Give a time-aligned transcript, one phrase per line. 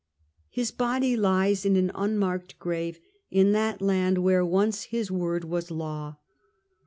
[0.49, 5.69] His body lies in an unmarked grave, in that land where once his word was
[5.69, 6.17] law.